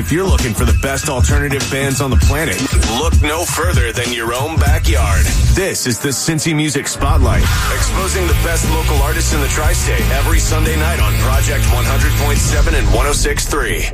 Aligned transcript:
If 0.00 0.10
you're 0.10 0.24
looking 0.24 0.54
for 0.54 0.64
the 0.64 0.72
best 0.80 1.10
alternative 1.10 1.60
bands 1.70 2.00
on 2.00 2.08
the 2.08 2.16
planet, 2.16 2.56
look 2.98 3.12
no 3.20 3.44
further 3.44 3.92
than 3.92 4.14
your 4.14 4.32
own 4.32 4.56
backyard. 4.56 5.26
This 5.52 5.86
is 5.86 5.98
the 5.98 6.08
Cincy 6.08 6.56
Music 6.56 6.88
Spotlight, 6.88 7.42
exposing 7.74 8.26
the 8.26 8.32
best 8.42 8.64
local 8.70 8.96
artists 9.02 9.34
in 9.34 9.42
the 9.42 9.48
tri-state 9.48 10.00
every 10.12 10.38
Sunday 10.38 10.74
night 10.76 11.00
on 11.00 11.12
Project 11.20 11.64
100.7 11.66 12.78
and 12.78 12.86
106.3. 12.88 13.92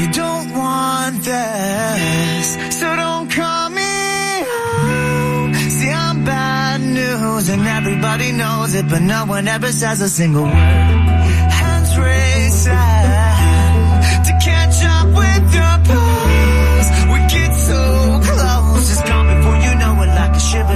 You 0.00 0.10
don't 0.10 0.54
want 0.56 1.22
this, 1.22 2.56
so 2.80 2.96
don't 2.96 3.30
call 3.30 3.68
me. 3.68 3.92
See, 5.68 5.90
I'm 5.90 6.24
bad 6.24 6.80
news 6.80 7.50
and 7.50 7.60
everybody 7.66 8.32
knows 8.32 8.74
it, 8.74 8.88
but 8.88 9.02
no 9.02 9.26
one 9.26 9.48
ever 9.48 9.70
says 9.70 10.00
a 10.00 10.08
single 10.08 10.44
word. 10.44 11.21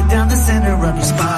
Down 0.09 0.29
the 0.29 0.37
center 0.37 0.75
of 0.75 0.95
your 0.95 1.05
spine. 1.05 1.36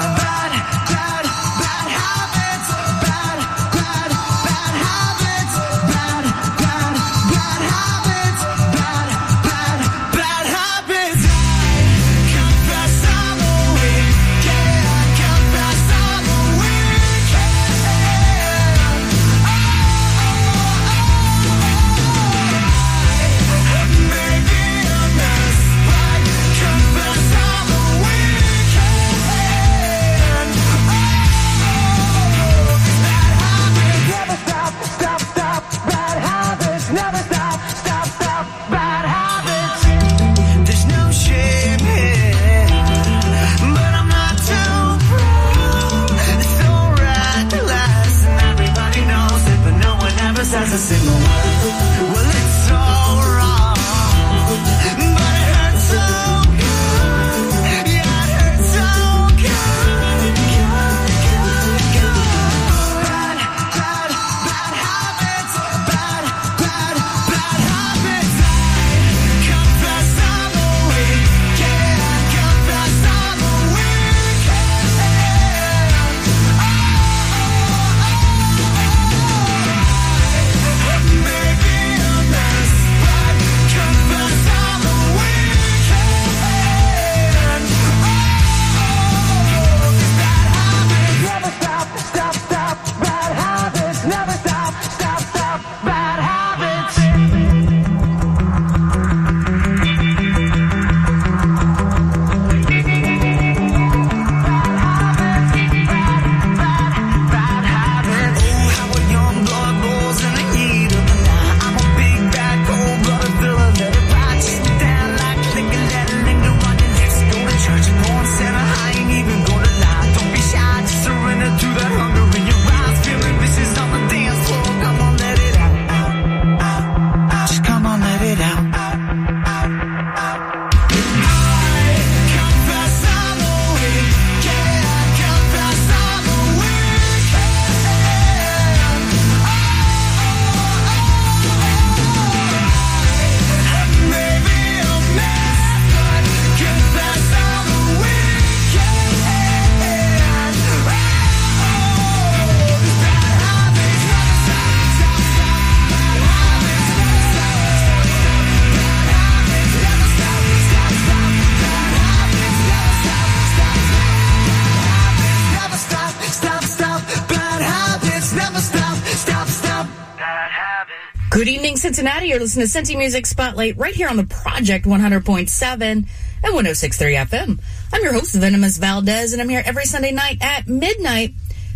Good 171.39 171.47
evening, 171.47 171.77
Cincinnati. 171.77 172.27
You're 172.27 172.39
listening 172.41 172.67
to 172.67 172.77
Cincy 172.77 172.97
Music 172.97 173.25
Spotlight 173.25 173.77
right 173.77 173.95
here 173.95 174.09
on 174.09 174.17
the 174.17 174.25
Project 174.25 174.83
100.7 174.83 175.81
and 175.81 176.05
106.3 176.43 177.27
FM. 177.27 177.61
I'm 177.93 178.03
your 178.03 178.11
host, 178.11 178.35
Venomous 178.35 178.77
Valdez, 178.77 179.31
and 179.31 179.41
I'm 179.41 179.47
here 179.47 179.63
every 179.65 179.85
Sunday 179.85 180.11
night 180.11 180.39
at 180.41 180.67
midnight, 180.67 181.35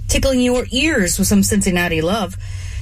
tickling 0.10 0.42
your 0.42 0.66
ears 0.72 1.18
with 1.18 1.30
some 1.30 1.44
Cincinnati 1.44 2.02
love. 2.02 2.36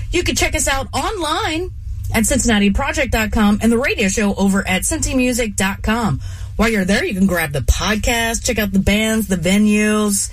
You 0.09 0.23
can 0.23 0.35
check 0.35 0.55
us 0.55 0.67
out 0.67 0.87
online 0.91 1.69
at 2.15 2.23
CincinnatiProject.com 2.23 3.59
and 3.61 3.71
the 3.71 3.77
radio 3.77 4.07
show 4.07 4.33
over 4.33 4.67
at 4.67 4.81
CincyMusic.com. 4.81 6.19
While 6.55 6.69
you're 6.69 6.85
there, 6.85 7.05
you 7.05 7.13
can 7.13 7.27
grab 7.27 7.51
the 7.51 7.59
podcast, 7.59 8.43
check 8.43 8.57
out 8.57 8.71
the 8.71 8.79
bands, 8.79 9.27
the 9.27 9.35
venues, 9.35 10.31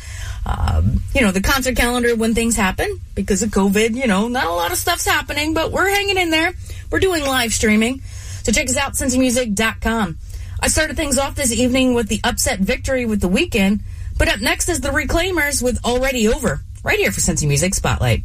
um, 0.48 1.02
you 1.14 1.20
know, 1.20 1.30
the 1.30 1.40
concert 1.40 1.76
calendar 1.76 2.16
when 2.16 2.34
things 2.34 2.56
happen 2.56 3.00
because 3.14 3.42
of 3.42 3.50
COVID. 3.50 3.94
You 3.94 4.06
know, 4.06 4.28
not 4.28 4.46
a 4.46 4.52
lot 4.52 4.72
of 4.72 4.78
stuff's 4.78 5.04
happening, 5.04 5.54
but 5.54 5.70
we're 5.72 5.88
hanging 5.88 6.16
in 6.16 6.30
there. 6.30 6.54
We're 6.90 7.00
doing 7.00 7.24
live 7.24 7.52
streaming. 7.52 8.00
So 8.42 8.52
check 8.52 8.68
us 8.68 8.76
out, 8.76 8.94
CincyMusic.com. 8.94 10.18
I 10.60 10.68
started 10.68 10.96
things 10.96 11.18
off 11.18 11.34
this 11.34 11.52
evening 11.52 11.94
with 11.94 12.08
the 12.08 12.20
upset 12.24 12.58
victory 12.58 13.04
with 13.04 13.20
the 13.20 13.28
weekend, 13.28 13.80
but 14.16 14.28
up 14.28 14.40
next 14.40 14.68
is 14.68 14.80
the 14.80 14.88
Reclaimers 14.88 15.62
with 15.62 15.84
Already 15.84 16.26
Over, 16.28 16.62
right 16.82 16.98
here 16.98 17.12
for 17.12 17.20
Cincy 17.20 17.46
Music 17.46 17.74
Spotlight. 17.74 18.22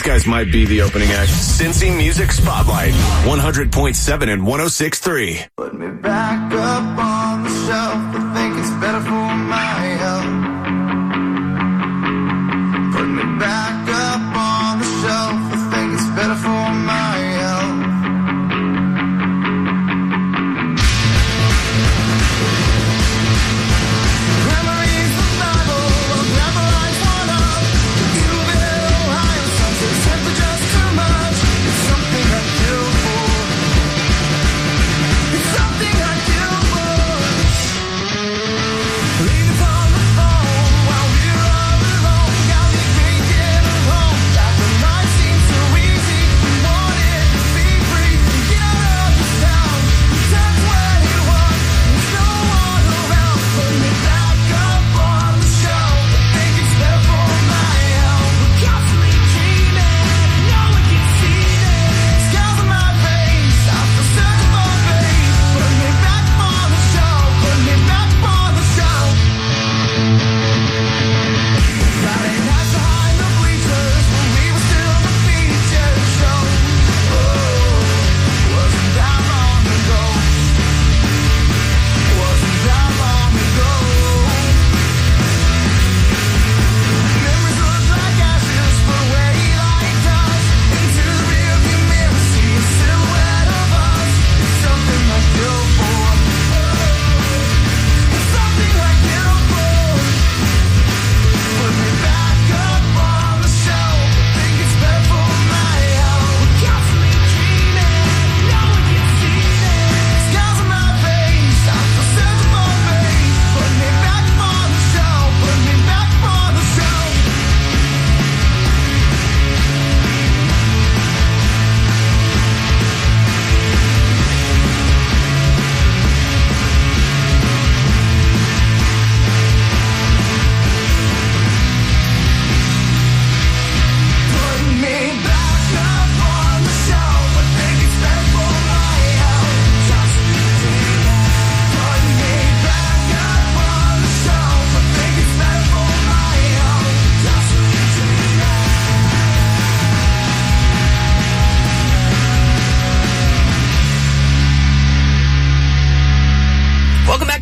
These 0.00 0.08
guys 0.08 0.26
might 0.26 0.50
be 0.50 0.64
the 0.64 0.80
opening 0.80 1.10
act. 1.10 1.30
Cincy 1.30 1.94
Music 1.94 2.32
Spotlight, 2.32 2.94
100.7 3.24 4.32
and 4.32 4.42
106.3. 4.42 5.46
Put 5.58 5.74
me 5.74 5.90
back 5.90 6.50
up 6.54 6.98
on 6.98 7.42
the 7.42 7.50
shelf. 7.50 7.94
I 8.16 8.32
think 8.34 8.56
it's 8.56 8.70
better 8.80 9.00
for 9.02 9.19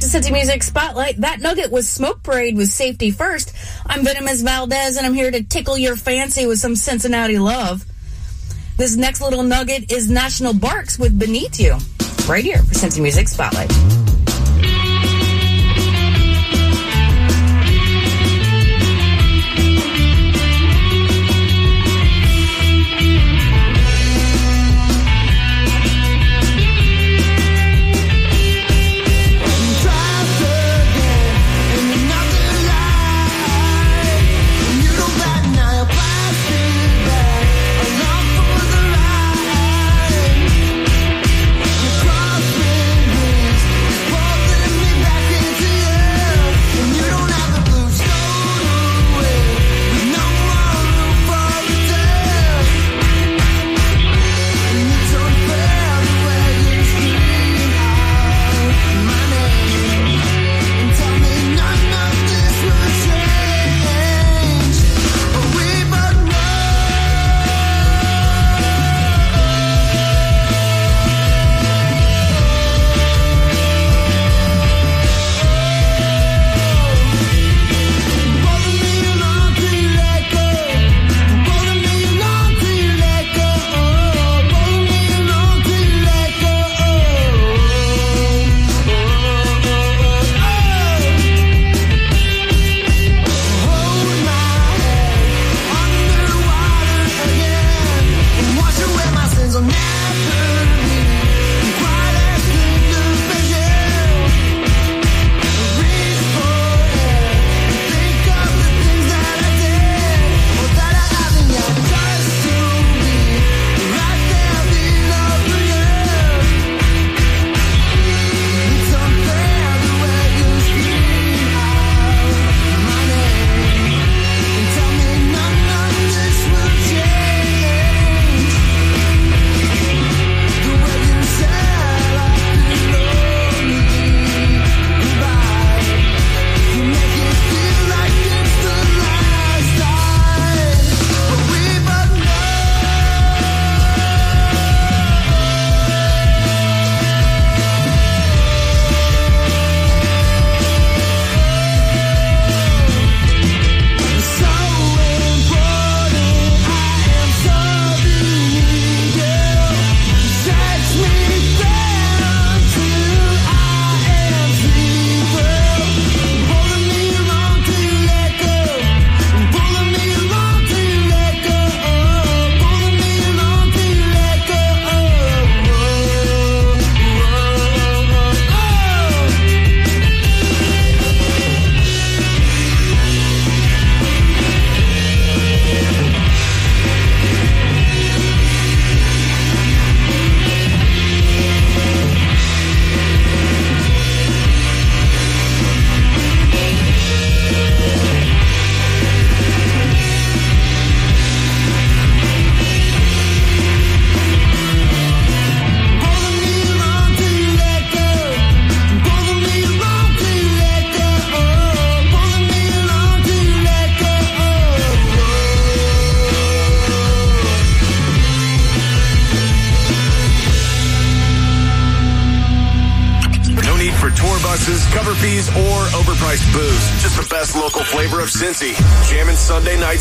Mississippi 0.09 0.33
Music 0.33 0.63
Spotlight. 0.63 1.21
That 1.21 1.41
nugget 1.41 1.71
was 1.71 1.87
Smoke 1.87 2.23
Parade 2.23 2.57
with 2.57 2.71
Safety 2.71 3.11
First. 3.11 3.53
I'm 3.85 4.03
Venomous 4.03 4.41
Valdez, 4.41 4.97
and 4.97 5.05
I'm 5.05 5.13
here 5.13 5.31
to 5.31 5.43
tickle 5.43 5.77
your 5.77 5.97
fancy 5.97 6.47
with 6.47 6.59
some 6.59 6.77
Cincinnati 6.77 7.39
love. 7.39 7.85
This 8.79 8.97
next 8.97 9.21
little 9.21 9.43
nugget 9.43 9.93
is 9.93 10.09
National 10.09 10.55
Barks 10.55 10.99
with 10.99 11.19
Beneath 11.19 11.61
You, 11.61 11.77
right 12.27 12.43
here 12.43 12.57
for 12.57 12.73
Cincy 12.73 13.03
Music 13.03 13.29
Spotlight. 13.29 13.69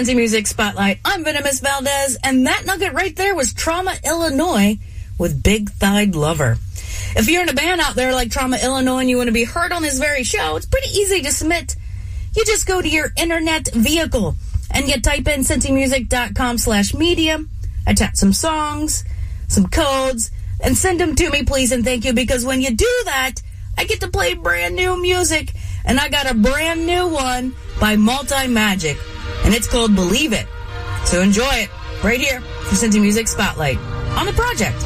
Cincy 0.00 0.16
Music 0.16 0.46
Spotlight. 0.46 0.98
I'm 1.04 1.24
Venomous 1.24 1.60
Valdez, 1.60 2.16
and 2.24 2.46
that 2.46 2.64
nugget 2.64 2.94
right 2.94 3.14
there 3.14 3.34
was 3.34 3.52
Trauma 3.52 3.94
Illinois 4.02 4.78
with 5.18 5.42
Big 5.42 5.68
Thighed 5.72 6.14
Lover. 6.14 6.56
If 7.16 7.28
you're 7.28 7.42
in 7.42 7.50
a 7.50 7.52
band 7.52 7.82
out 7.82 7.96
there 7.96 8.14
like 8.14 8.30
Trauma 8.30 8.56
Illinois 8.62 9.00
and 9.00 9.10
you 9.10 9.18
want 9.18 9.26
to 9.26 9.32
be 9.32 9.44
heard 9.44 9.72
on 9.72 9.82
this 9.82 9.98
very 9.98 10.22
show, 10.22 10.56
it's 10.56 10.64
pretty 10.64 10.88
easy 10.88 11.20
to 11.20 11.30
submit. 11.30 11.76
You 12.34 12.46
just 12.46 12.66
go 12.66 12.80
to 12.80 12.88
your 12.88 13.12
internet 13.14 13.68
vehicle 13.74 14.36
and 14.70 14.88
you 14.88 14.98
type 15.02 15.28
in 15.28 15.40
cincymusic.com 15.40 16.56
slash 16.56 16.94
media, 16.94 17.44
attach 17.86 18.14
some 18.14 18.32
songs, 18.32 19.04
some 19.48 19.66
codes, 19.66 20.30
and 20.62 20.78
send 20.78 20.98
them 20.98 21.14
to 21.14 21.28
me, 21.28 21.44
please 21.44 21.72
and 21.72 21.84
thank 21.84 22.06
you, 22.06 22.14
because 22.14 22.42
when 22.46 22.62
you 22.62 22.74
do 22.74 23.02
that, 23.04 23.34
I 23.76 23.84
get 23.84 24.00
to 24.00 24.08
play 24.08 24.32
brand 24.32 24.76
new 24.76 24.98
music, 24.98 25.52
and 25.84 26.00
I 26.00 26.08
got 26.08 26.30
a 26.30 26.32
brand 26.32 26.86
new 26.86 27.06
one 27.06 27.54
by 27.78 27.96
Multi 27.96 28.48
Magic, 28.48 28.96
and 29.44 29.54
it's 29.54 29.68
called 29.68 29.94
Believe 29.94 30.32
It. 30.32 30.46
So 31.04 31.20
enjoy 31.20 31.50
it 31.52 31.70
right 32.04 32.20
here 32.20 32.40
for 32.40 32.74
Cincy 32.74 33.00
Music 33.00 33.28
Spotlight 33.28 33.78
on 34.16 34.26
the 34.26 34.32
project. 34.32 34.76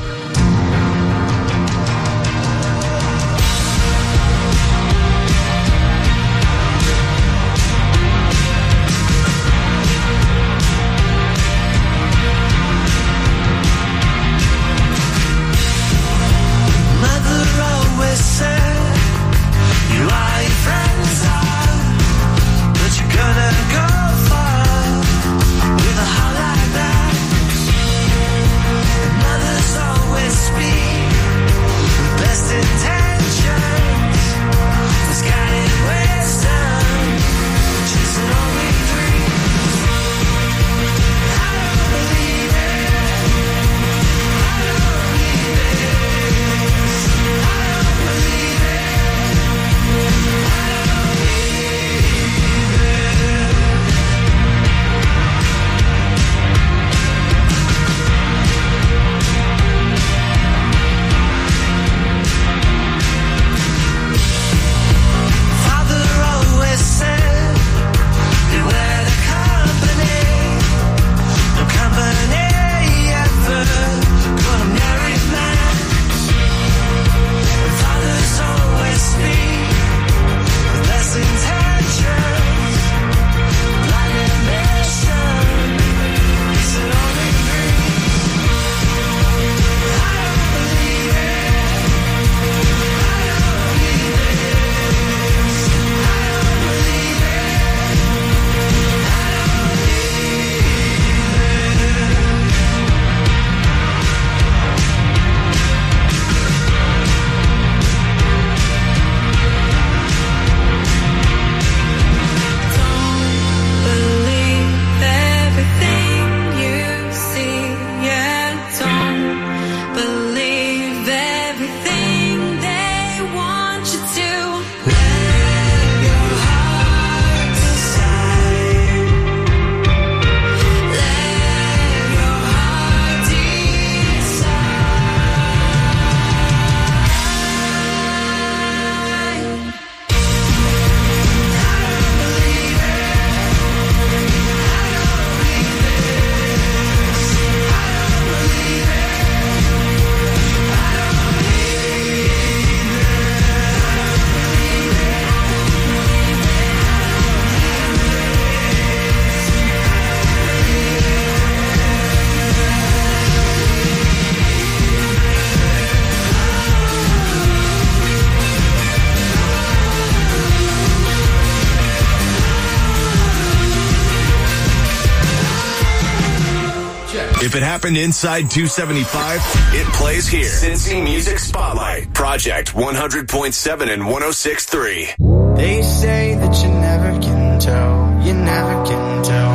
Happened 177.85 177.99
inside 177.99 178.51
275, 178.51 179.41
it 179.75 179.87
plays 179.93 180.27
here. 180.27 180.47
Cincy 180.47 181.05
Music 181.05 181.39
Spotlight. 181.39 182.15
Project 182.15 182.73
100.7 182.73 183.93
and 183.93 184.03
106.3. 184.03 185.55
They 185.55 185.83
say 185.83 186.35
that 186.35 186.63
you 186.63 186.69
never 186.71 187.21
can 187.21 187.61
tell, 187.61 188.27
you 188.27 188.33
never 188.33 188.87
can 188.87 189.23
tell. 189.23 189.54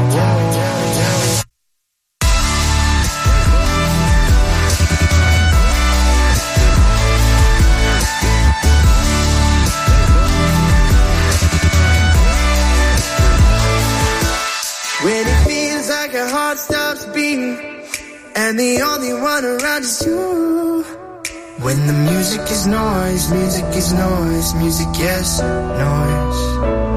The 18.59 18.81
only 18.81 19.13
one 19.13 19.45
around 19.45 19.83
is 19.83 20.05
you. 20.05 20.83
When 21.61 21.87
the 21.87 21.93
music 21.93 22.41
is 22.41 22.67
noise, 22.67 23.31
music 23.31 23.65
is 23.73 23.93
noise, 23.93 24.53
music 24.55 24.87
yes, 24.97 25.39
noise. 25.39 26.88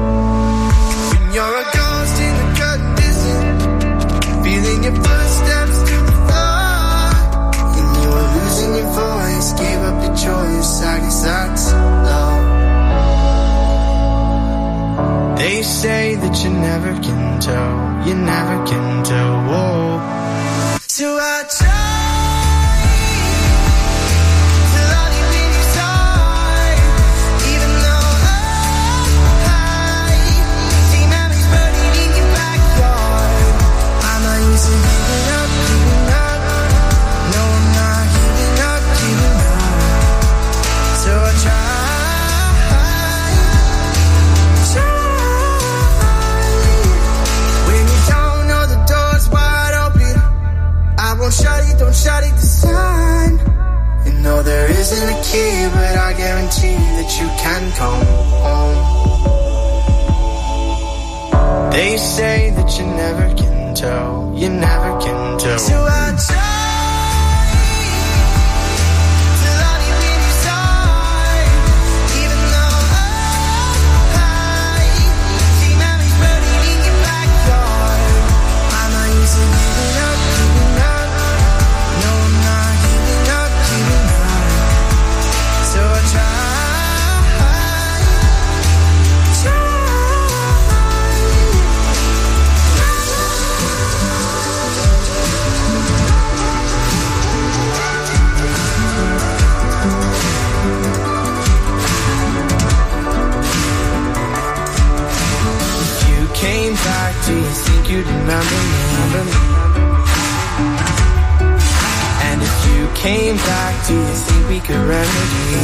came 113.03 113.35
back, 113.35 113.85
do 113.85 113.93
you 113.93 114.05
think 114.05 114.47
we 114.47 114.59
could 114.61 114.77
remedy? 114.77 115.59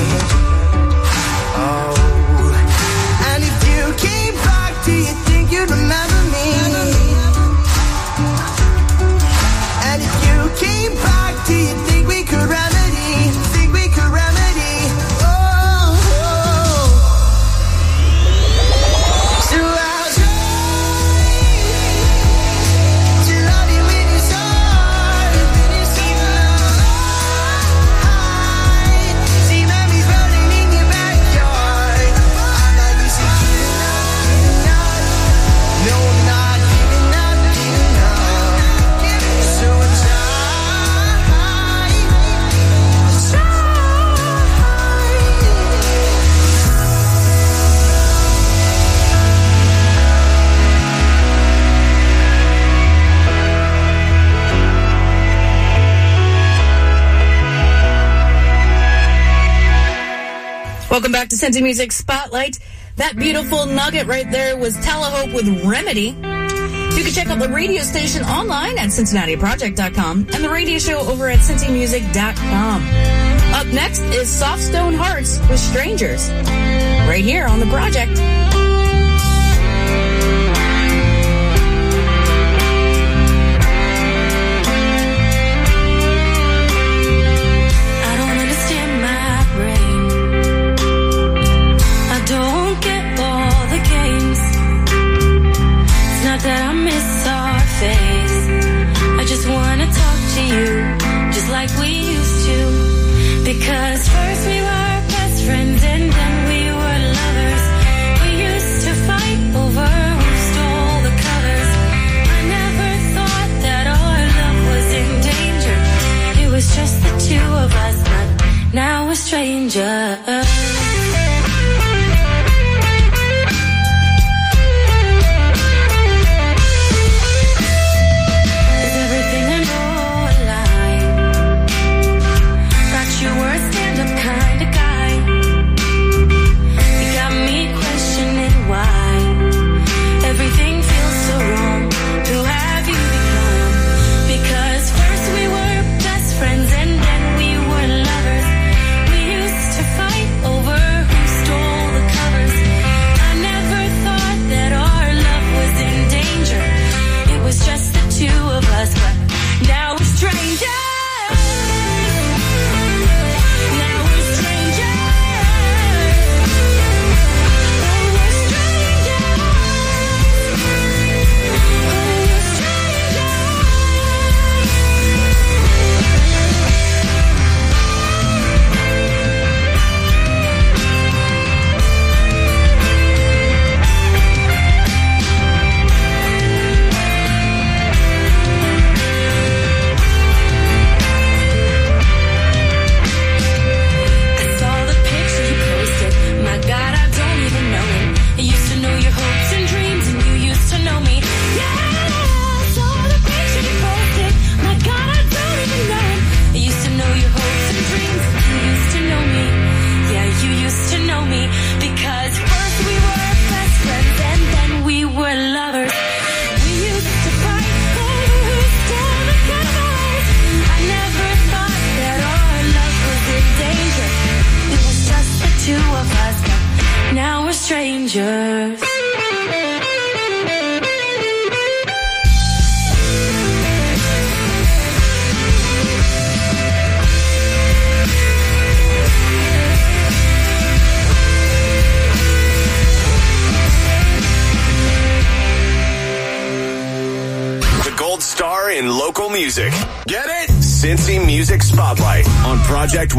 Oh 1.55 2.08
Welcome 60.99 61.13
back 61.13 61.29
to 61.29 61.37
Cincy 61.37 61.63
Music 61.63 61.93
Spotlight. 61.93 62.59
That 62.97 63.15
beautiful 63.15 63.65
nugget 63.65 64.05
right 64.05 64.29
there 64.29 64.57
was 64.57 64.75
Telehope 64.79 65.33
with 65.33 65.47
Remedy. 65.63 66.07
You 66.09 67.03
can 67.05 67.13
check 67.13 67.27
out 67.27 67.39
the 67.39 67.47
radio 67.47 67.83
station 67.83 68.21
online 68.23 68.77
at 68.77 68.89
CincinnatiProject.com 68.89 70.27
and 70.33 70.43
the 70.43 70.49
radio 70.49 70.77
show 70.77 70.99
over 70.99 71.29
at 71.29 71.39
CincyMusic.com. 71.39 72.83
Up 73.53 73.67
next 73.67 74.01
is 74.13 74.29
Soft 74.29 74.61
Stone 74.61 74.95
Hearts 74.95 75.39
with 75.47 75.61
Strangers, 75.61 76.29
right 77.07 77.23
here 77.23 77.45
on 77.45 77.61
the 77.61 77.67
project. 77.67 78.58
that 96.43 96.68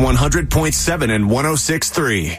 100.7 0.00 1.10
and 1.14 1.30
106.3. 1.30 2.38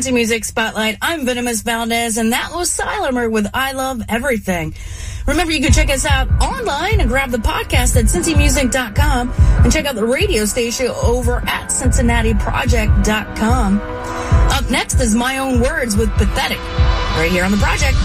Welcome 0.00 0.14
Music 0.14 0.46
Spotlight. 0.46 0.96
I'm 1.02 1.26
Venomous 1.26 1.60
Valdez, 1.60 2.16
and 2.16 2.32
that 2.32 2.52
was 2.54 2.72
Silemer 2.72 3.28
with 3.28 3.46
I 3.52 3.72
Love 3.72 4.00
Everything. 4.08 4.72
Remember, 5.26 5.52
you 5.52 5.60
can 5.60 5.74
check 5.74 5.90
us 5.90 6.06
out 6.06 6.26
online 6.40 7.00
and 7.00 7.10
grab 7.10 7.30
the 7.30 7.36
podcast 7.36 7.96
at 7.96 8.06
cincymusic.com 8.06 9.30
and 9.30 9.70
check 9.70 9.84
out 9.84 9.96
the 9.96 10.06
radio 10.06 10.46
station 10.46 10.86
over 10.86 11.46
at 11.46 11.68
cincinnatiproject.com. 11.68 13.80
Up 14.50 14.70
next 14.70 15.00
is 15.00 15.14
My 15.14 15.36
Own 15.36 15.60
Words 15.60 15.98
with 15.98 16.08
Pathetic, 16.12 16.60
right 17.18 17.28
here 17.30 17.44
on 17.44 17.50
the 17.50 17.58
project. 17.58 17.98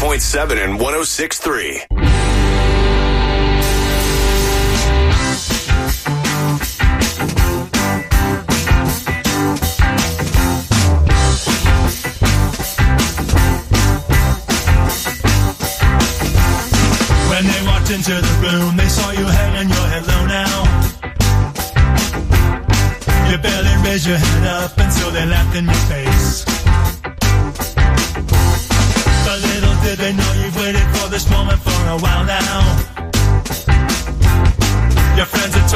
101.7 0.00 0.64
and 0.64 0.80
106.3. 0.80 1.99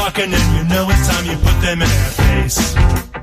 fucking 0.05 0.35
and 0.35 0.57
you 0.57 0.65
know 0.75 0.87
it's 0.91 1.09
time 1.09 1.25
you 1.25 1.37
put 1.39 1.59
them 1.63 1.81
in 1.81 1.89
their 1.89 2.11
face. 2.11 3.14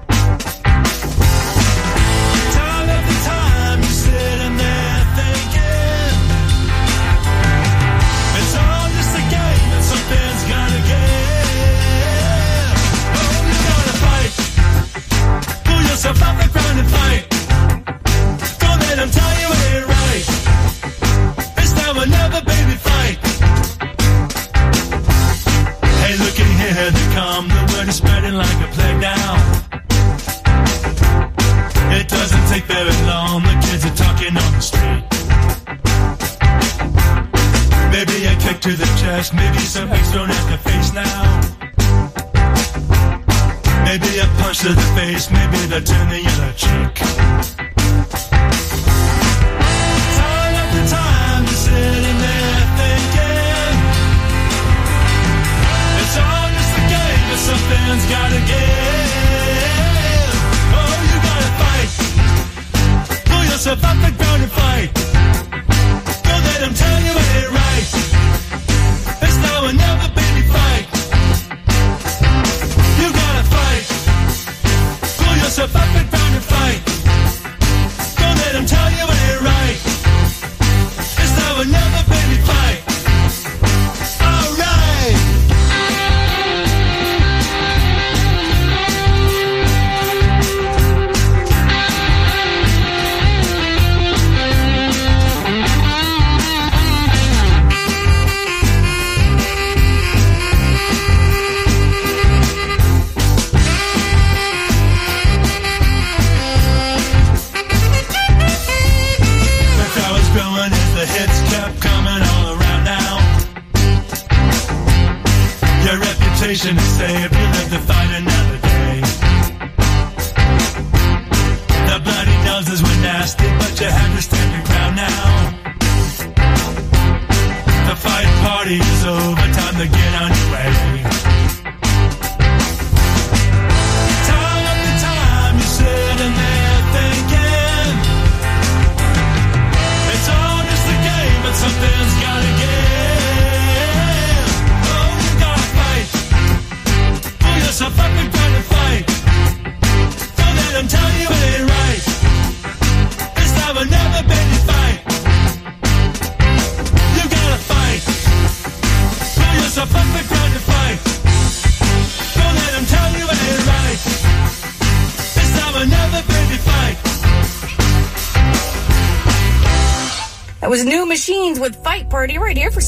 a 45.73 45.81
tenner 45.81 46.15
and 46.15 46.49
a 46.49 46.53
cheek. 46.53 47.50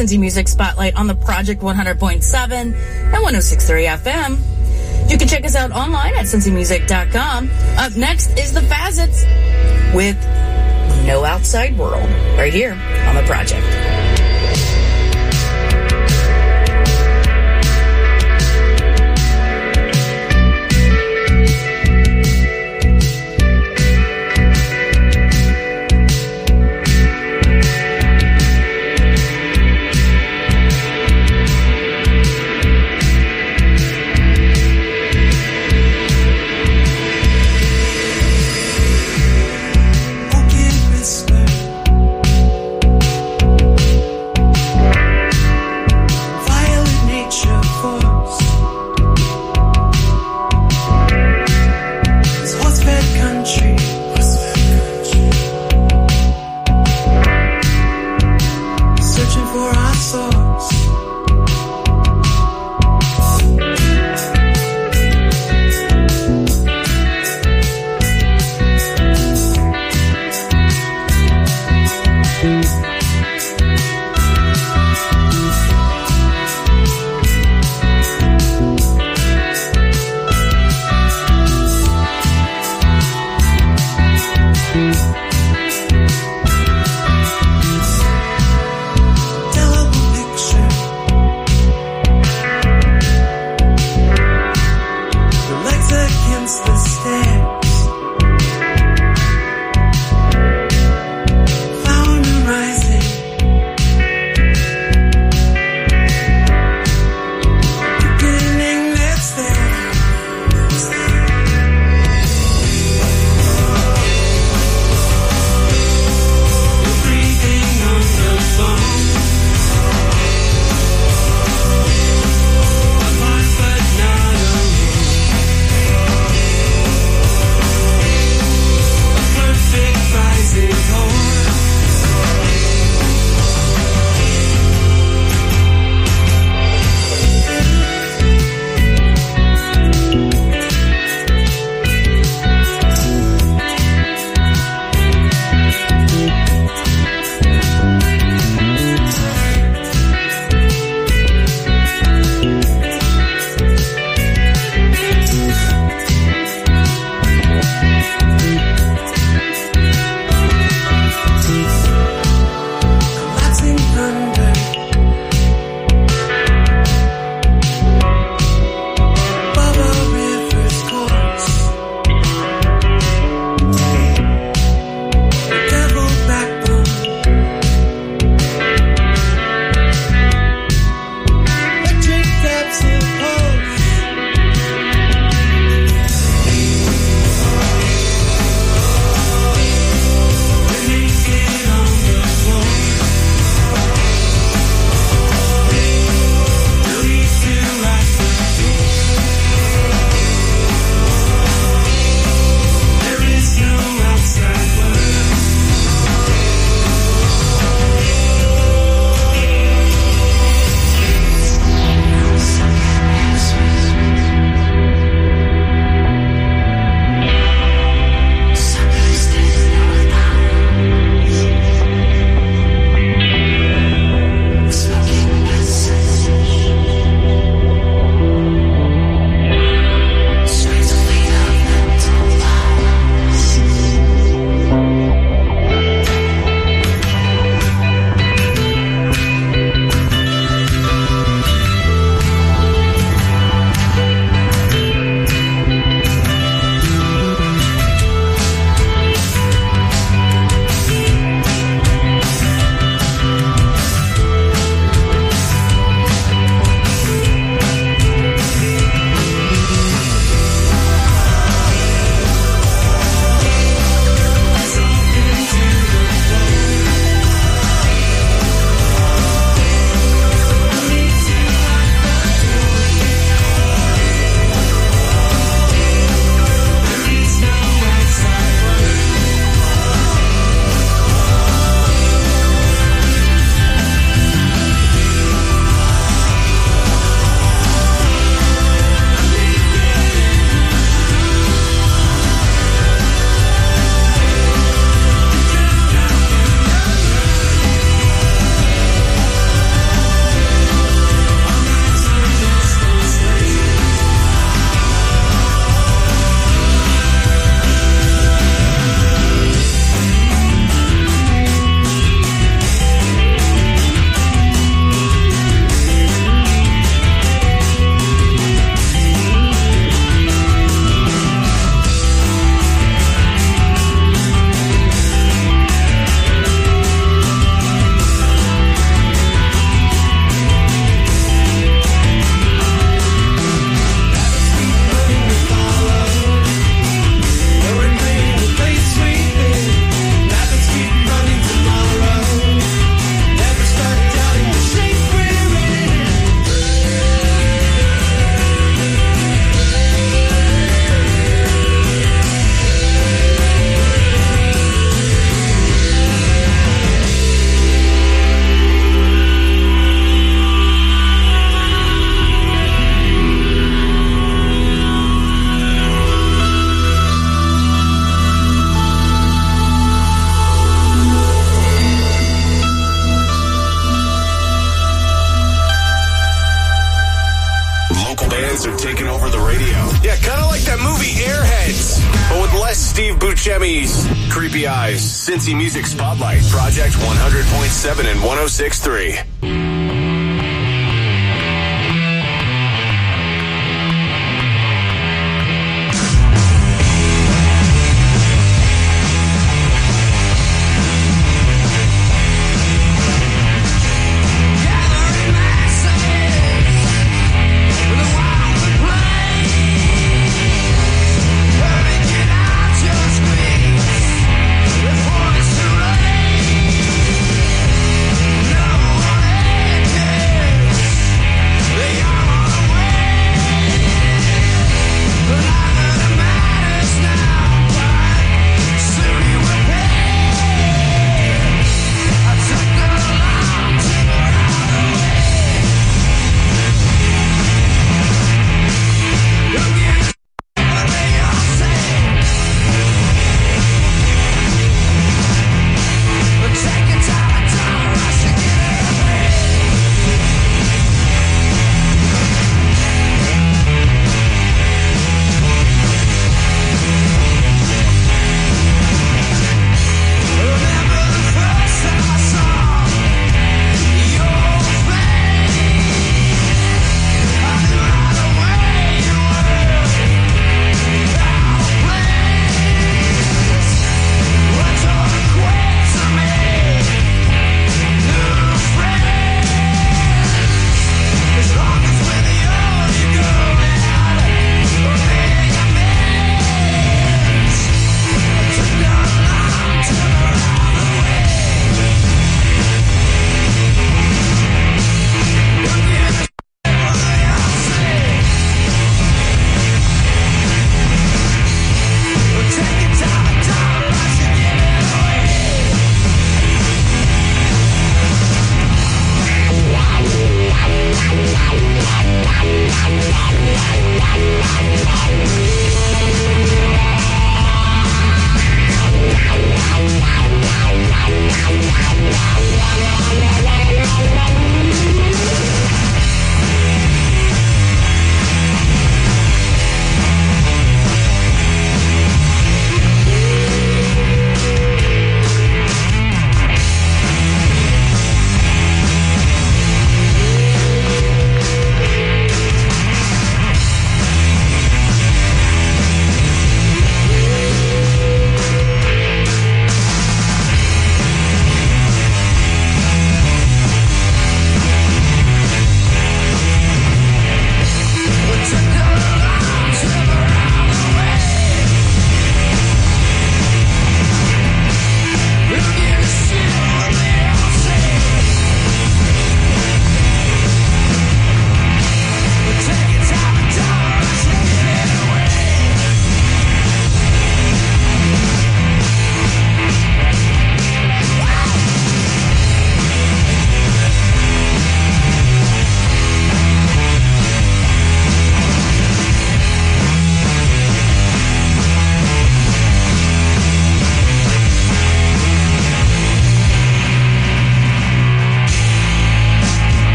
Cincy 0.00 0.18
Music 0.18 0.48
Spotlight 0.48 0.96
on 0.96 1.06
the 1.06 1.14
Project 1.14 1.60
100.7 1.60 2.52
and 2.52 2.74
106.3 3.14 3.98
FM. 3.98 5.10
You 5.10 5.18
can 5.18 5.28
check 5.28 5.44
us 5.44 5.54
out 5.54 5.72
online 5.72 6.14
at 6.14 6.24
cincymusic.com. 6.24 7.50
Up 7.76 7.94
next 7.96 8.30
is 8.38 8.54
the 8.54 8.60
Fazets 8.60 9.24
with 9.94 10.16
No 11.06 11.22
Outside 11.26 11.76
World 11.76 12.08
right 12.38 12.54
here 12.54 12.72
on 12.72 13.14
the 13.14 13.22
project. 13.26 13.66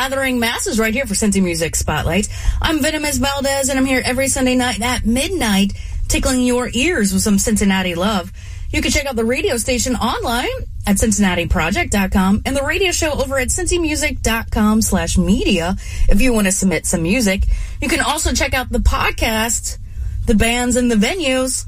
Gathering 0.00 0.40
Masses 0.40 0.78
right 0.78 0.94
here 0.94 1.04
for 1.04 1.12
Cincy 1.12 1.42
Music 1.42 1.76
Spotlight. 1.76 2.26
I'm 2.62 2.80
Venomous 2.80 3.18
Valdez, 3.18 3.68
and 3.68 3.78
I'm 3.78 3.84
here 3.84 4.00
every 4.02 4.28
Sunday 4.28 4.54
night 4.54 4.80
at 4.80 5.04
midnight, 5.04 5.74
tickling 6.08 6.40
your 6.40 6.70
ears 6.72 7.12
with 7.12 7.20
some 7.20 7.38
Cincinnati 7.38 7.94
love. 7.94 8.32
You 8.70 8.80
can 8.80 8.92
check 8.92 9.04
out 9.04 9.14
the 9.14 9.26
radio 9.26 9.58
station 9.58 9.96
online 9.96 10.48
at 10.86 10.96
CincinnatiProject.com 10.96 12.42
and 12.46 12.56
the 12.56 12.62
radio 12.62 12.92
show 12.92 13.12
over 13.12 13.38
at 13.38 13.48
CincyMusic.com 13.48 14.80
slash 14.80 15.18
media 15.18 15.76
if 16.08 16.22
you 16.22 16.32
want 16.32 16.46
to 16.46 16.52
submit 16.52 16.86
some 16.86 17.02
music. 17.02 17.44
You 17.82 17.90
can 17.90 18.00
also 18.00 18.32
check 18.32 18.54
out 18.54 18.70
the 18.70 18.78
podcast, 18.78 19.76
the 20.24 20.34
bands 20.34 20.76
and 20.76 20.90
the 20.90 20.96
venues. 20.96 21.66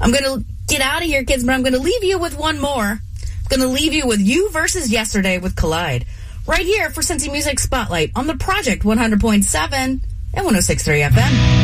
I'm 0.00 0.10
going 0.10 0.24
to 0.24 0.44
get 0.66 0.80
out 0.80 1.02
of 1.02 1.06
here, 1.06 1.22
kids, 1.22 1.44
but 1.44 1.52
I'm 1.52 1.62
going 1.62 1.74
to 1.74 1.78
leave 1.78 2.02
you 2.02 2.18
with 2.18 2.36
one 2.36 2.60
more. 2.60 2.82
I'm 2.82 3.48
going 3.48 3.60
to 3.60 3.68
leave 3.68 3.92
you 3.92 4.04
with 4.04 4.18
You 4.18 4.50
versus 4.50 4.90
Yesterday 4.90 5.38
with 5.38 5.54
Collide. 5.54 6.06
Right 6.46 6.66
here 6.66 6.90
for 6.90 7.00
Cincy 7.00 7.32
Music 7.32 7.58
Spotlight 7.58 8.10
on 8.14 8.26
the 8.26 8.36
Project 8.36 8.82
100.7 8.82 9.72
and 9.72 10.00
106.3 10.34 11.08
FM. 11.08 11.63